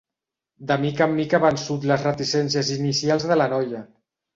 [0.71, 3.89] De mica en mica ha vençut les reticències inicials de la noia.